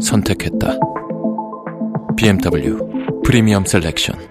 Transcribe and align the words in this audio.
선택했다. 0.00 0.78
BMW 2.16 3.22
Premium 3.24 3.64
Selection. 3.64 4.29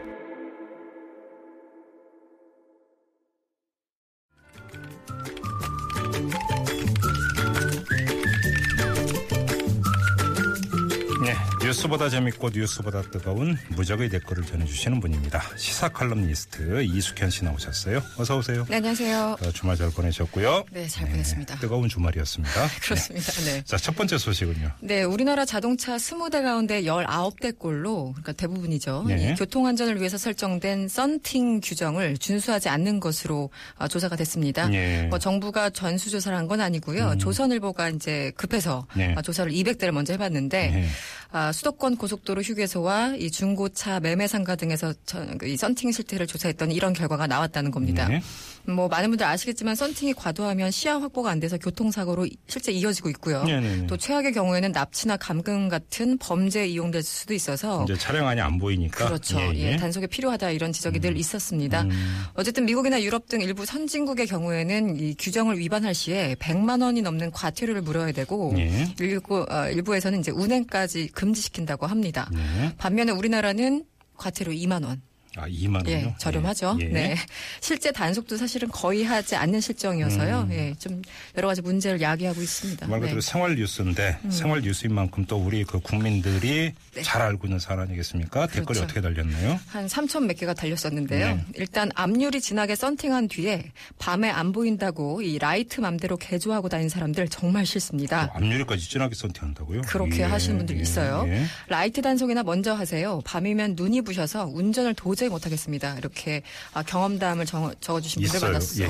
뉴스보다 11.69 12.09
재밌고 12.09 12.49
뉴스보다 12.51 13.03
뜨거운 13.11 13.55
무적의 13.75 14.09
댓글을 14.09 14.43
전해주시는 14.43 14.99
분입니다. 15.01 15.39
시사 15.55 15.89
칼럼니스트 15.89 16.81
이숙현 16.81 17.29
씨 17.29 17.43
나오셨어요. 17.43 18.01
어서 18.17 18.37
오세요. 18.37 18.65
네, 18.67 18.77
안녕하세요. 18.77 19.37
어, 19.39 19.51
주말 19.51 19.77
잘 19.77 19.91
보내셨고요. 19.91 20.65
네, 20.71 20.87
잘 20.87 21.07
보냈습니다. 21.09 21.57
뜨거운 21.59 21.87
주말이었습니다. 21.87 22.51
그렇습니다. 22.81 23.31
네. 23.43 23.45
네. 23.57 23.61
자, 23.65 23.77
첫 23.77 23.95
번째 23.95 24.17
소식은요. 24.17 24.71
네, 24.79 25.03
우리나라 25.03 25.45
자동차 25.45 25.97
20대 25.97 26.41
가운데 26.41 26.81
19대 26.81 27.59
꼴로, 27.59 28.13
그러니까 28.13 28.31
대부분이죠. 28.31 29.05
네. 29.07 29.31
이 29.31 29.35
교통 29.35 29.67
안전을 29.67 29.99
위해서 29.99 30.17
설정된 30.17 30.87
썬팅 30.87 31.61
규정을 31.61 32.17
준수하지 32.17 32.69
않는 32.69 32.99
것으로 32.99 33.51
아, 33.77 33.87
조사가 33.87 34.15
됐습니다. 34.15 34.73
예. 34.73 35.03
뭐 35.11 35.19
정부가 35.19 35.69
전수 35.69 36.09
조사를 36.09 36.35
한 36.35 36.49
건 36.49 36.61
아니고요. 36.61 37.19
조선일보가 37.19 37.89
이제 37.89 38.31
급해서 38.35 38.87
음. 38.93 38.97
네. 38.97 39.13
아, 39.15 39.21
조사를 39.21 39.51
200대를 39.51 39.91
먼저 39.91 40.13
해봤는데 40.13 40.67
네. 40.71 40.87
아, 41.31 41.51
수도권 41.51 41.97
고속도로 41.97 42.41
휴게소와 42.41 43.15
이 43.17 43.29
중고차 43.29 43.99
매매 43.99 44.25
상가 44.27 44.55
등에서 44.55 44.93
전- 45.05 45.37
그이 45.37 45.57
썬팅 45.57 45.91
실태를 45.91 46.25
조사했더니 46.25 46.73
이런 46.73 46.91
결과가 46.93 47.27
나왔다는 47.27 47.69
겁니다. 47.69 48.07
네. 48.07 48.19
뭐 48.65 48.87
많은 48.87 49.09
분들 49.11 49.25
아시겠지만 49.25 49.75
썬팅이 49.75 50.13
과도하면 50.13 50.71
시야 50.71 50.95
확보가 50.95 51.29
안 51.29 51.39
돼서 51.39 51.57
교통사고로 51.59 52.25
이- 52.25 52.35
실제 52.47 52.71
이어지고 52.71 53.09
있고요. 53.11 53.43
네네네. 53.43 53.85
또 53.87 53.95
최악의 53.95 54.33
경우에는 54.33 54.71
납치나 54.71 55.17
감금 55.17 55.69
같은 55.69 56.17
범죄에 56.17 56.67
이용될 56.67 57.03
수도 57.03 57.35
있어서 57.35 57.83
이제 57.83 57.95
차량 57.95 58.27
안이 58.27 58.41
안 58.41 58.57
보이니까. 58.57 59.05
그렇죠. 59.05 59.39
예, 59.39 59.51
예, 59.53 59.59
예. 59.59 59.73
음. 59.73 59.77
단속에 59.77 60.07
필요하다 60.07 60.49
이런 60.51 60.73
지적이 60.73 60.99
늘 60.99 61.15
있었습니다. 61.15 61.85
어쨌든 62.33 62.65
미국이나 62.65 62.99
유럽 63.03 63.27
등 63.27 63.41
일부 63.41 63.65
선진국의 63.65 64.25
경우에는 64.25 64.99
이 64.99 65.15
규정을 65.17 65.59
위반할 65.59 65.93
시에 65.93 66.35
100만 66.39 66.81
원이 66.81 67.03
넘는 67.03 67.29
과태료를 67.31 67.81
물어야 67.83 68.11
되고 68.13 68.53
예. 68.57 68.87
일부 68.99 69.45
어, 69.49 69.69
일부에서는 69.69 70.19
이제 70.19 70.31
운행까지 70.31 71.09
금지시킨다고 71.19 71.85
합니다. 71.85 72.29
네. 72.31 72.73
반면에 72.77 73.11
우리나라는 73.11 73.83
과태료 74.15 74.53
2만 74.53 74.85
원. 74.85 75.01
아, 75.35 75.47
2만 75.47 75.75
원요? 75.75 75.89
예, 75.89 76.15
저렴하죠. 76.17 76.77
예. 76.81 76.85
네. 76.85 77.15
실제 77.61 77.91
단속도 77.91 78.35
사실은 78.37 78.67
거의 78.69 79.03
하지 79.03 79.35
않는 79.35 79.61
실정이어서요. 79.61 80.47
예, 80.51 80.73
좀 80.79 81.01
여러 81.37 81.47
가지 81.47 81.61
문제를 81.61 82.01
야기하고 82.01 82.41
있습니다. 82.41 82.87
말 82.87 82.99
그대로 82.99 83.19
네. 83.21 83.27
음. 83.27 83.31
생활 83.31 83.55
뉴스인데 83.55 84.19
생활 84.29 84.61
뉴스인 84.61 84.93
만큼 84.93 85.25
또 85.25 85.37
우리 85.37 85.63
그 85.63 85.79
국민들이 85.79 86.73
잘 87.03 87.21
알고 87.21 87.47
있는 87.47 87.59
사안 87.59 87.79
아니겠습니까? 87.79 88.47
댓글이 88.47 88.61
네. 88.61 88.65
그렇죠. 88.65 88.83
어떻게 88.83 89.01
달렸나요? 89.01 89.59
한 89.67 89.87
3천 89.87 90.25
몇 90.25 90.37
개가 90.37 90.53
달렸었는데요. 90.55 91.35
네. 91.35 91.45
일단 91.55 91.91
앞유리 91.95 92.41
진하게 92.41 92.75
썬팅한 92.75 93.27
뒤에 93.27 93.71
밤에 93.99 94.29
안 94.29 94.51
보인다고 94.51 95.21
이 95.21 95.37
라이트 95.37 95.79
맘대로 95.79 96.17
개조하고 96.17 96.69
다니는 96.69 96.89
사람들 96.89 97.29
정말 97.29 97.65
싫습니다. 97.65 98.31
앞유리까지 98.33 98.89
진하게 98.89 99.15
썬팅한다고요? 99.15 99.81
그렇게 99.81 100.19
예, 100.19 100.23
하시는 100.23 100.57
분들 100.57 100.77
예, 100.77 100.81
있어요. 100.81 101.25
예. 101.27 101.43
라이트 101.67 102.01
단속이나 102.01 102.43
먼저 102.43 102.73
하세요. 102.73 103.21
밤이면 103.25 103.75
눈이 103.75 104.01
부셔서 104.01 104.45
운전을 104.51 104.95
도저히 104.95 105.18
못하겠습니다. 105.27 105.97
이렇게 105.97 106.43
아, 106.73 106.83
경험담을 106.83 107.45
적- 107.45 107.73
적어주신 107.81 108.21
분들 108.21 108.37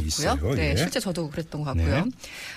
있어요. 0.06 0.36
만났었고요. 0.36 0.52
예. 0.52 0.56
네, 0.56 0.72
예. 0.72 0.76
실제 0.76 1.00
저도 1.00 1.30
그랬던 1.32 1.62
것 1.64 1.74
같고요. 1.76 2.06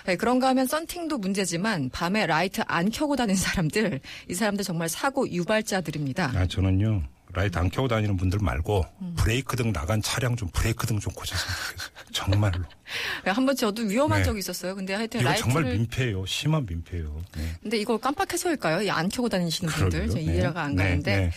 네, 0.04 0.16
그런가 0.16 0.48
하면 0.48 0.66
썬팅도 0.66 1.16
문제지만 1.18 1.88
밤에 1.90 2.26
라이트 2.26 2.60
안 2.66 2.90
켜고 2.90 3.16
다니는 3.16 3.36
사람들, 3.40 4.00
이 4.28 4.34
사람들 4.34 4.64
정말 4.64 4.88
사고 4.90 5.26
유발자들입니다. 5.30 6.32
아, 6.34 6.46
저는요, 6.46 7.02
라이트 7.32 7.56
안 7.58 7.70
켜고 7.70 7.88
다니는 7.88 8.16
분들 8.18 8.40
말고, 8.42 8.84
음. 9.00 9.14
브레이크 9.16 9.56
등 9.56 9.72
나간 9.72 10.02
차량 10.02 10.36
좀 10.36 10.48
브레이크 10.52 10.86
등 10.86 11.00
좀 11.00 11.12
고쳤으면 11.14 11.54
좋겠어요. 11.70 11.92
정말로. 12.12 12.62
네, 13.24 13.30
한번 13.30 13.56
저도 13.56 13.82
위험한 13.82 14.18
네. 14.20 14.24
적이 14.24 14.40
있었어요. 14.40 14.74
근데 14.74 14.92
하여튼 14.92 15.20
이거 15.20 15.30
라이트를 15.30 15.52
정말 15.54 15.72
민폐예요. 15.72 16.26
심한 16.26 16.66
민폐예요. 16.66 17.22
네. 17.36 17.56
근데 17.62 17.78
이걸 17.78 17.98
깜빡해서일까요? 17.98 18.82
이안 18.82 19.08
켜고 19.08 19.30
다니시는 19.30 19.72
분들 19.72 20.08
네. 20.08 20.20
이해가 20.20 20.62
안 20.62 20.74
네, 20.76 20.82
가는데 20.84 21.16
네. 21.16 21.30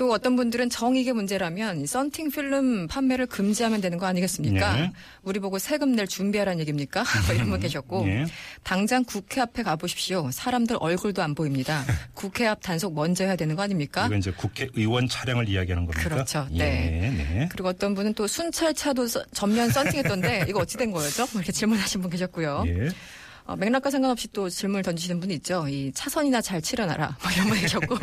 또 0.00 0.12
어떤 0.14 0.34
분들은 0.34 0.70
정익의 0.70 1.12
문제라면 1.12 1.82
이 1.82 1.86
썬팅 1.86 2.30
필름 2.30 2.86
판매를 2.86 3.26
금지하면 3.26 3.82
되는 3.82 3.98
거 3.98 4.06
아니겠습니까? 4.06 4.76
네. 4.76 4.92
우리 5.22 5.38
보고 5.40 5.58
세금 5.58 5.92
낼 5.92 6.06
준비하라는 6.08 6.58
얘기입니까? 6.60 7.04
뭐 7.26 7.34
이런 7.34 7.50
분 7.50 7.60
계셨고 7.60 8.08
예. 8.08 8.24
당장 8.62 9.04
국회 9.04 9.42
앞에 9.42 9.62
가보십시오. 9.62 10.30
사람들 10.32 10.78
얼굴도 10.80 11.22
안 11.22 11.34
보입니다. 11.34 11.84
국회 12.14 12.46
앞 12.46 12.62
단속 12.62 12.94
먼저 12.94 13.24
해야 13.24 13.36
되는 13.36 13.54
거 13.56 13.60
아닙니까? 13.62 14.06
이건 14.06 14.20
이제 14.20 14.30
국회의원 14.30 15.06
차량을 15.06 15.50
이야기하는 15.50 15.84
겁니까? 15.84 16.08
그렇죠. 16.08 16.48
예, 16.52 16.58
네. 16.58 17.00
네. 17.10 17.48
그리고 17.52 17.68
어떤 17.68 17.94
분은 17.94 18.14
또 18.14 18.26
순찰차도 18.26 19.06
써- 19.06 19.22
전면 19.34 19.68
썬팅했던데 19.68 20.46
이거 20.48 20.60
어찌 20.60 20.78
된 20.78 20.92
거였죠? 20.92 21.24
뭐 21.32 21.42
이렇게 21.42 21.52
질문하신 21.52 22.00
분 22.00 22.10
계셨고요. 22.10 22.64
예. 22.68 22.88
어, 23.44 23.56
맥락과 23.56 23.90
상관없이 23.90 24.28
또 24.32 24.48
질문을 24.48 24.82
던지시는 24.82 25.20
분이 25.20 25.34
있죠. 25.34 25.66
이 25.68 25.90
차선이나 25.92 26.40
잘 26.40 26.62
치러놔라. 26.62 27.18
뭐 27.22 27.32
이런 27.32 27.48
분 27.48 27.60
계셨고. 27.60 27.96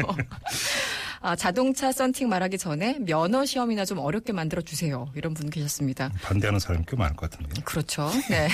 아, 1.22 1.36
자동차 1.36 1.92
썬팅 1.92 2.30
말하기 2.30 2.58
전에 2.58 3.00
면허 3.00 3.46
시험이나 3.46 3.86
좀 3.86 4.00
어렵게 4.00 4.34
만들어 4.34 4.62
주세요. 4.62 5.10
이런 5.16 5.34
분 5.34 5.50
계셨습니다. 5.50 6.12
반대하는 6.22 6.60
사람이 6.60 6.86
꽤 6.88 6.96
많을 6.96 7.16
것 7.16 7.30
같은데요. 7.30 7.64
그렇죠. 7.66 8.10
네. 8.30 8.48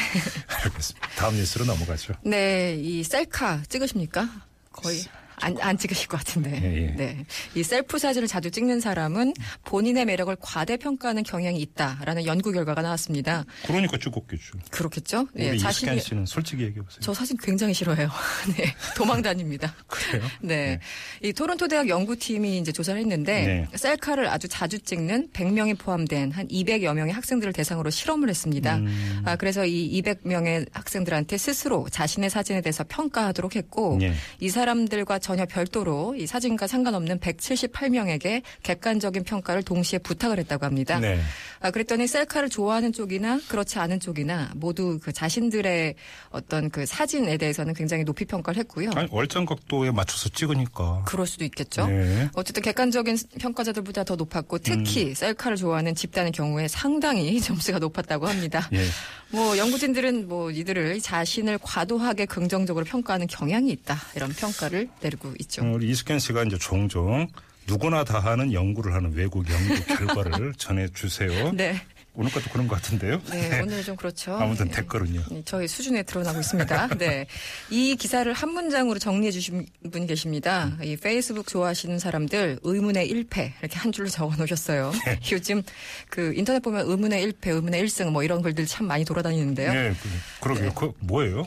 알겠습니다. 0.66 1.08
다음 1.18 1.36
뉴스로 1.36 1.66
넘어가죠. 1.66 2.14
네, 2.24 2.76
이 2.76 3.04
셀카 3.04 3.64
찍으십니까? 3.70 4.28
거의 4.72 5.02
안, 5.44 5.58
안 5.60 5.78
찍으실 5.78 6.08
것 6.08 6.18
같은데. 6.18 6.52
예, 6.64 6.88
예. 6.88 6.96
네. 6.96 7.26
이 7.56 7.64
셀프 7.64 8.00
사진을 8.00 8.28
자주 8.28 8.50
찍는 8.50 8.80
사람은 8.80 9.34
본인의 9.66 10.06
매력을 10.06 10.36
과대평가하는 10.40 11.24
경향이 11.24 11.60
있다라는 11.60 12.26
연구 12.26 12.52
결과가 12.52 12.82
나왔습니다. 12.82 13.46
그러니까 13.66 13.98
찍었겠죠. 13.98 14.58
그렇겠죠? 14.72 15.28
네, 15.34 15.56
이스캔 15.56 16.00
씨는 16.00 16.26
솔직히 16.26 16.64
얘기해 16.64 16.84
보세요. 16.84 17.00
저 17.02 17.14
사진 17.14 17.38
굉장히 17.38 17.74
싫어해요. 17.74 18.10
네. 18.58 18.74
도망 18.96 19.22
다닙니다. 19.22 19.76
그래요? 19.88 20.24
네. 20.42 20.80
이 21.22 21.34
토론토 21.34 21.68
대학 21.68 21.90
연구팀이 21.90 22.58
이제 22.58 22.72
조사를 22.72 23.00
했는데 23.00 23.46
네. 23.46 23.78
셀카를 23.78 24.28
아주 24.28 24.48
자주 24.48 24.80
찍는 24.80 25.30
100명이 25.32 25.78
포함된 25.78 26.32
한 26.32 26.48
200여 26.48 26.94
명의 26.94 27.14
학생들을 27.14 27.54
대상으로 27.54 27.90
실험을 27.90 28.30
했습니다. 28.30 28.78
음. 28.78 29.22
아, 29.26 29.36
그래서 29.36 29.66
이 29.66 30.02
200명의 30.02 30.68
학생들한테 30.72 31.38
스스로 31.38 31.88
자신의 31.90 32.30
사진에 32.30 32.62
대해서 32.62 32.84
평가하도록 32.88 33.56
했고 33.56 33.98
네. 34.00 34.14
이 34.40 34.50
사람들과 34.50 35.20
전혀 35.34 35.48
별도로 35.48 36.14
이 36.16 36.28
사진과 36.28 36.68
상관없는 36.68 37.20
178명에게 37.20 38.44
객관적인 38.62 39.24
평가를 39.24 39.64
동시에 39.64 39.98
부탁을 39.98 40.38
했다고 40.38 40.64
합니다. 40.64 41.00
네. 41.00 41.20
아, 41.60 41.72
그랬더니 41.72 42.06
셀카를 42.06 42.50
좋아하는 42.50 42.94
쪽이나 42.94 43.40
그렇지 43.48 43.80
않은 43.80 44.00
쪽이나 44.00 44.52
모두 44.54 45.00
그 45.02 45.12
자신들의 45.12 45.96
어떤 46.30 46.70
그 46.70 46.86
사진에 46.86 47.38
대해서는 47.38 47.74
굉장히 47.74 48.04
높이 48.04 48.26
평가를 48.26 48.60
했고요. 48.60 48.92
아니, 48.94 49.08
월정 49.10 49.46
각도에 49.46 49.90
맞춰서 49.90 50.30
찍으니까. 50.30 51.04
그럴 51.08 51.26
수도 51.26 51.46
있겠죠. 51.46 51.88
네. 51.88 52.30
어쨌든 52.36 52.62
객관적인 52.62 53.18
평가자들보다 53.40 54.04
더 54.04 54.16
높았고 54.16 54.60
특히 54.60 55.06
음. 55.08 55.14
셀카를 55.16 55.58
좋아하는 55.58 55.96
집단의 55.96 56.32
경우에 56.32 56.68
상당히 56.68 57.40
점수가 57.42 57.80
높았다고 57.80 58.28
합니다. 58.28 58.70
예. 58.74 58.86
뭐 59.32 59.58
연구진들은 59.58 60.28
뭐 60.28 60.52
이들을 60.52 61.02
자신을 61.02 61.58
과도하게 61.60 62.28
긍정적으로 62.28 62.86
평가하는 62.86 63.26
경향이 63.26 63.72
있다 63.72 63.98
이런 64.16 64.30
평가를 64.30 64.90
내리고 65.02 65.23
있죠. 65.40 65.64
어, 65.64 65.72
우리 65.74 65.90
이스캔 65.90 66.20
씨가 66.20 66.44
이제 66.44 66.58
종종 66.58 67.28
누구나 67.68 68.04
다 68.04 68.20
하는 68.20 68.52
연구를 68.52 68.94
하는 68.94 69.14
외국 69.14 69.46
연구 69.50 69.84
결과를 69.96 70.54
전해주세요. 70.58 71.52
네, 71.54 71.82
오늘 72.16 72.32
것도 72.32 72.50
그런 72.52 72.68
것 72.68 72.76
같은데요. 72.76 73.22
네 73.32 73.62
오늘 73.62 73.84
좀 73.84 73.96
그렇죠. 73.96 74.36
아무튼 74.36 74.68
네. 74.68 74.76
댓글은요. 74.76 75.24
네, 75.32 75.42
저희 75.46 75.68
수준에 75.68 76.04
드러나고 76.04 76.40
있습니다. 76.42 76.88
네. 77.00 77.26
이 77.72 77.96
기사를 77.96 78.32
한 78.32 78.50
문장으로 78.50 79.00
정리해 79.00 79.32
주신 79.32 79.66
분이 79.92 80.08
계십니다. 80.08 80.78
이 80.84 80.96
페이스북 80.96 81.48
좋아하시는 81.48 81.98
사람들 82.00 82.60
의문의 82.62 83.10
1패 83.10 83.54
이렇게 83.62 83.78
한 83.78 83.92
줄로 83.92 84.10
적어 84.10 84.36
놓으셨어요. 84.36 84.92
네. 85.06 85.20
요즘 85.32 85.64
그 86.10 86.34
인터넷 86.36 86.60
보면 86.62 86.88
의문의 86.88 87.26
1패, 87.28 87.48
의문의 87.48 87.84
1승 87.86 88.12
뭐 88.12 88.24
이런 88.24 88.42
글들 88.42 88.66
참 88.68 88.88
많이 88.88 89.06
돌아다니는데요. 89.06 89.72
예, 89.72 89.96
그, 90.00 90.10
그러게요. 90.42 90.74
그 90.74 90.92
뭐예요? 91.00 91.46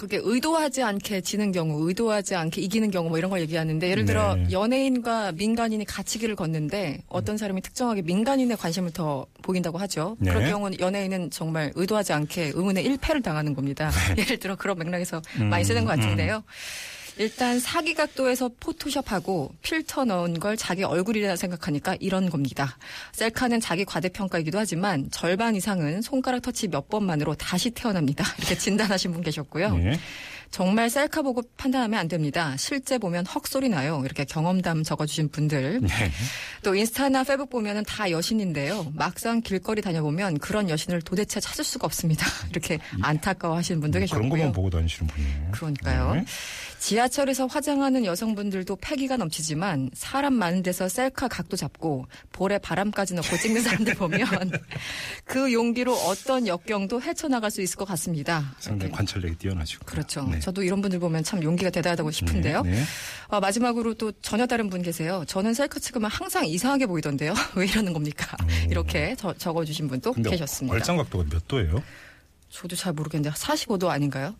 그게 0.00 0.18
의도하지 0.22 0.82
않게 0.82 1.20
지는 1.20 1.52
경우, 1.52 1.86
의도하지 1.86 2.34
않게 2.34 2.62
이기는 2.62 2.90
경우 2.90 3.10
뭐 3.10 3.18
이런 3.18 3.30
걸 3.30 3.42
얘기하는데 3.42 3.86
예를 3.86 4.06
들어 4.06 4.34
네. 4.34 4.46
연예인과 4.50 5.32
민간인이 5.32 5.84
같이 5.84 6.18
길을 6.18 6.36
걷는데 6.36 7.02
어떤 7.08 7.36
사람이 7.36 7.60
특정하게 7.60 8.00
민간인의 8.00 8.56
관심을 8.56 8.92
더 8.92 9.26
보인다고 9.42 9.76
하죠. 9.76 10.16
네. 10.18 10.30
그럴 10.30 10.48
경우는 10.48 10.80
연예인은 10.80 11.28
정말 11.28 11.70
의도하지 11.74 12.14
않게 12.14 12.52
의문의 12.54 12.82
일패를 12.86 13.20
당하는 13.20 13.54
겁니다. 13.54 13.90
예를 14.16 14.38
들어 14.38 14.56
그런 14.56 14.78
맥락에서 14.78 15.20
많이 15.50 15.64
쓰는 15.64 15.84
것 15.84 15.90
같은데요. 15.90 16.44
일단 17.20 17.60
사기 17.60 17.92
각도에서 17.92 18.50
포토샵하고 18.58 19.52
필터 19.60 20.06
넣은 20.06 20.40
걸 20.40 20.56
자기 20.56 20.84
얼굴이라 20.84 21.36
생각하니까 21.36 21.94
이런 22.00 22.30
겁니다. 22.30 22.78
셀카는 23.12 23.60
자기 23.60 23.84
과대평가이기도 23.84 24.58
하지만 24.58 25.10
절반 25.10 25.54
이상은 25.54 26.00
손가락 26.00 26.40
터치 26.40 26.68
몇 26.68 26.88
번만으로 26.88 27.34
다시 27.34 27.72
태어납니다. 27.72 28.24
이렇게 28.40 28.56
진단하신 28.56 29.12
분 29.12 29.20
계셨고요. 29.20 29.78
예. 29.84 30.00
정말 30.50 30.90
셀카 30.90 31.22
보고 31.22 31.42
판단하면 31.56 31.98
안 31.98 32.08
됩니다. 32.08 32.56
실제 32.56 32.98
보면 32.98 33.24
헉소리 33.26 33.68
나요. 33.68 34.02
이렇게 34.04 34.24
경험담 34.24 34.82
적어주신 34.82 35.28
분들. 35.30 35.80
네. 35.80 36.10
또 36.62 36.74
인스타나 36.74 37.22
페북 37.24 37.50
보면은 37.50 37.84
다 37.84 38.10
여신인데요. 38.10 38.92
막상 38.94 39.40
길거리 39.42 39.80
다녀보면 39.80 40.38
그런 40.38 40.68
여신을 40.68 41.02
도대체 41.02 41.38
찾을 41.40 41.64
수가 41.64 41.86
없습니다. 41.86 42.26
이렇게 42.50 42.78
안타까워 43.00 43.56
하시는 43.56 43.80
분도 43.80 43.98
뭐 43.98 44.04
계셨고요. 44.04 44.28
그런 44.28 44.38
것만 44.38 44.52
보고 44.52 44.70
다니시는 44.70 45.06
분이에요. 45.06 45.50
그러니까요. 45.52 46.14
네. 46.14 46.24
지하철에서 46.80 47.46
화장하는 47.46 48.04
여성분들도 48.04 48.76
패기가 48.76 49.18
넘치지만 49.18 49.90
사람 49.92 50.32
많은 50.34 50.62
데서 50.62 50.88
셀카 50.88 51.28
각도 51.28 51.56
잡고 51.56 52.06
볼에 52.32 52.58
바람까지 52.58 53.14
넣고 53.14 53.36
찍는 53.36 53.62
사람들 53.62 53.94
보면 53.94 54.20
그 55.24 55.52
용기로 55.52 55.94
어떤 55.94 56.46
역경도 56.46 57.02
헤쳐나갈 57.02 57.50
수 57.50 57.60
있을 57.60 57.76
것 57.76 57.84
같습니다. 57.86 58.54
상당히 58.58 58.88
이렇게. 58.88 58.96
관찰력이 58.96 59.36
뛰어나시고. 59.36 59.84
그렇죠. 59.84 60.22
네. 60.24 60.39
저도 60.40 60.62
이런 60.62 60.80
분들 60.82 60.98
보면 60.98 61.22
참 61.24 61.42
용기가 61.42 61.70
대단하다고 61.70 62.10
싶은데요. 62.10 62.62
네, 62.62 62.70
네. 62.70 62.82
아, 63.28 63.40
마지막으로 63.40 63.94
또 63.94 64.12
전혀 64.22 64.46
다른 64.46 64.68
분 64.70 64.82
계세요. 64.82 65.24
저는 65.26 65.54
셀카 65.54 65.78
찍으면 65.80 66.10
항상 66.10 66.46
이상하게 66.46 66.86
보이던데요. 66.86 67.34
왜 67.56 67.66
이러는 67.66 67.92
겁니까? 67.92 68.36
이렇게 68.68 69.14
저- 69.18 69.34
적어주신 69.34 69.88
분도 69.88 70.12
계셨습니다. 70.12 70.74
얼짱 70.74 70.96
각도가 70.96 71.24
몇 71.30 71.46
도예요? 71.48 71.82
저도 72.50 72.74
잘 72.76 72.92
모르겠는데 72.92 73.34
45도 73.36 73.88
아닌가요? 73.88 74.34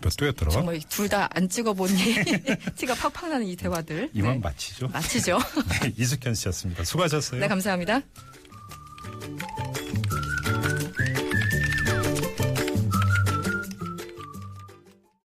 몇 0.00 0.10
도였더라? 0.16 0.50
정말 0.50 0.80
둘 0.88 1.08
다 1.08 1.28
안 1.32 1.48
찍어보니 1.48 1.94
티가 2.76 2.94
팍팍 2.96 3.28
나는 3.30 3.46
이 3.46 3.54
대화들. 3.54 4.10
이만 4.12 4.32
네. 4.34 4.38
마치죠. 4.40 4.88
마치죠. 4.88 5.38
네, 5.82 5.92
이숙현 5.96 6.34
씨였습니다. 6.34 6.82
수고하셨어요. 6.84 7.40
네, 7.40 7.46
감사합니다. 7.46 8.00